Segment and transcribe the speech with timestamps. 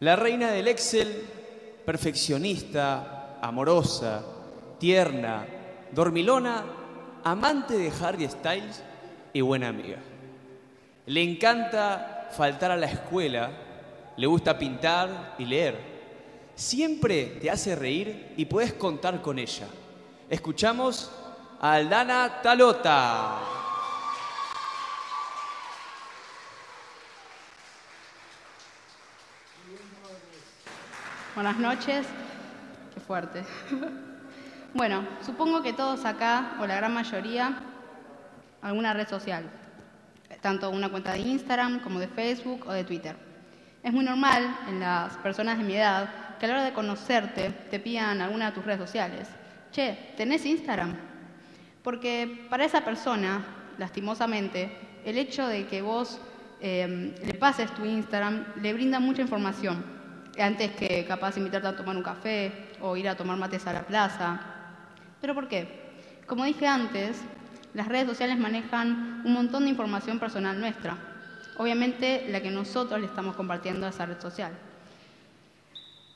[0.00, 1.28] La reina del Excel,
[1.84, 4.22] perfeccionista, amorosa,
[4.78, 5.44] tierna,
[5.92, 6.64] dormilona,
[7.22, 8.82] amante de Harry Styles
[9.34, 9.98] y buena amiga.
[11.04, 13.50] Le encanta faltar a la escuela,
[14.16, 15.78] le gusta pintar y leer.
[16.54, 19.66] Siempre te hace reír y puedes contar con ella.
[20.30, 21.10] Escuchamos
[21.60, 23.59] a Aldana Talota.
[31.34, 32.06] Buenas noches.
[32.92, 33.44] Qué fuerte.
[34.72, 37.54] Bueno, supongo que todos acá, o la gran mayoría,
[38.62, 39.50] alguna red social,
[40.40, 43.16] tanto una cuenta de Instagram como de Facebook o de Twitter.
[43.82, 47.50] Es muy normal en las personas de mi edad que a la hora de conocerte
[47.68, 49.28] te pidan alguna de tus redes sociales.
[49.72, 50.96] Che, ¿tenés Instagram?
[51.82, 53.44] Porque para esa persona,
[53.76, 54.70] lastimosamente,
[55.04, 56.20] el hecho de que vos
[56.60, 59.99] eh, le pases tu Instagram le brinda mucha información.
[60.40, 63.86] Antes que capaz invitarte a tomar un café o ir a tomar mates a la
[63.86, 64.50] plaza,
[65.20, 65.68] ¿Pero por qué?
[66.26, 67.20] Como dije antes,
[67.74, 70.96] las redes sociales manejan un montón de información personal nuestra.
[71.56, 74.52] Obviamente la que nosotros le estamos compartiendo a esa red social.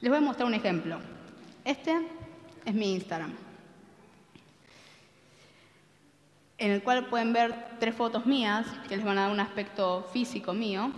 [0.00, 0.98] Les voy a mostrar un ejemplo.
[1.64, 1.96] Este
[2.64, 3.32] es mi Instagram,
[6.58, 10.08] en el cual pueden ver tres fotos mías que les van a dar un aspecto
[10.12, 10.92] físico mío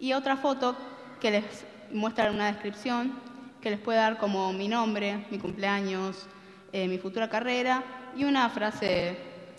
[0.00, 0.76] y otra foto
[1.20, 3.12] que les muestra una descripción
[3.60, 6.26] que les puede dar como mi nombre, mi cumpleaños,
[6.72, 7.82] eh, mi futura carrera
[8.16, 9.16] y una frase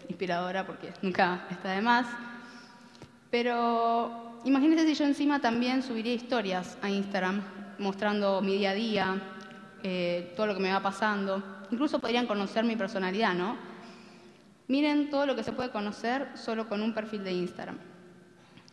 [0.08, 2.06] inspiradora porque nunca está de más.
[3.31, 7.42] Pero imagínense si yo encima también subiría historias a Instagram
[7.80, 9.22] mostrando mi día a día,
[9.84, 11.44] eh, todo lo que me va pasando.
[11.72, 13.58] Incluso podrían conocer mi personalidad, ¿no?
[14.68, 17.78] Miren todo lo que se puede conocer solo con un perfil de Instagram.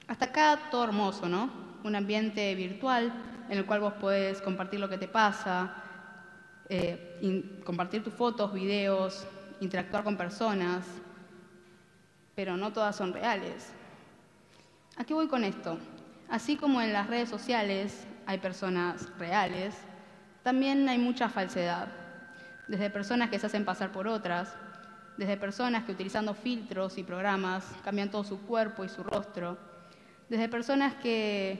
[0.08, 1.71] Hasta acá todo hermoso, ¿no?
[1.84, 3.12] Un ambiente virtual
[3.48, 5.74] en el cual vos podés compartir lo que te pasa,
[6.68, 9.26] eh, compartir tus fotos, videos,
[9.60, 10.84] interactuar con personas,
[12.34, 13.72] pero no todas son reales.
[14.96, 15.78] ¿A qué voy con esto?
[16.28, 19.74] Así como en las redes sociales hay personas reales,
[20.42, 21.88] también hay mucha falsedad,
[22.68, 24.54] desde personas que se hacen pasar por otras,
[25.16, 29.58] desde personas que utilizando filtros y programas cambian todo su cuerpo y su rostro,
[30.32, 31.58] desde personas que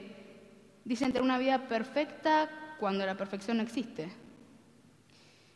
[0.83, 4.11] dicen tener una vida perfecta cuando la perfección no existe.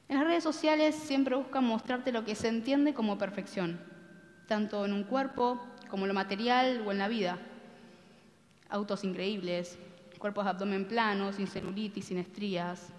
[0.08, 3.80] En las redes sociales siempre buscan mostrarte lo que se entiende como perfección,
[4.46, 7.40] tanto en un cuerpo como en lo material o en la vida.
[8.70, 9.80] Autos increíbles,
[10.20, 12.90] cuerpos de abdomen plano, sin celulitis, sin estrías,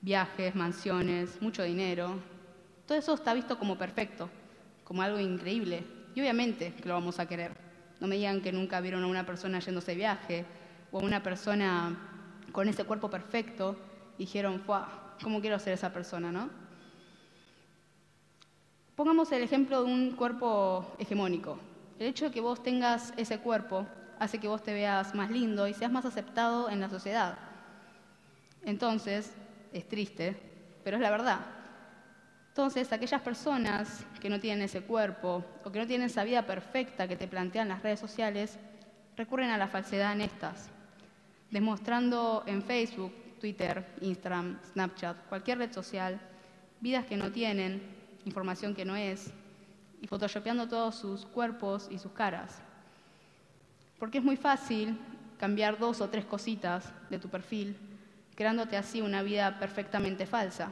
[0.00, 2.20] viajes, mansiones, mucho dinero.
[2.86, 4.30] Todo eso está visto como perfecto,
[4.82, 5.84] como algo increíble.
[6.14, 7.63] Y obviamente que lo vamos a querer.
[8.00, 10.44] No me digan que nunca vieron a una persona yéndose de viaje
[10.92, 11.96] o a una persona
[12.52, 13.76] con ese cuerpo perfecto
[14.16, 15.04] y dijeron, ¡fuah!
[15.22, 16.50] cómo quiero ser esa persona, ¿no?
[18.96, 21.58] Pongamos el ejemplo de un cuerpo hegemónico.
[21.98, 23.86] El hecho de que vos tengas ese cuerpo
[24.18, 27.36] hace que vos te veas más lindo y seas más aceptado en la sociedad.
[28.64, 29.32] Entonces,
[29.72, 30.36] es triste,
[30.84, 31.40] pero es la verdad.
[32.54, 37.08] Entonces, aquellas personas que no tienen ese cuerpo o que no tienen esa vida perfecta
[37.08, 38.60] que te plantean las redes sociales,
[39.16, 40.68] recurren a la falsedad en estas,
[41.50, 46.20] demostrando en Facebook Twitter, Instagram, Snapchat, cualquier red social,
[46.78, 47.82] vidas que no tienen,
[48.24, 49.32] información que no es,
[50.00, 52.60] y photoshopeando todos sus cuerpos y sus caras.
[53.98, 54.96] Porque es muy fácil
[55.40, 57.76] cambiar dos o tres cositas de tu perfil,
[58.36, 60.70] creándote así una vida perfectamente falsa.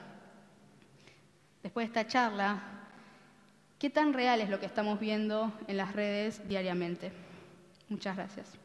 [1.63, 2.61] Después de esta charla,
[3.79, 7.13] ¿qué tan real es lo que estamos viendo en las redes diariamente?
[7.89, 8.59] Muchas gracias.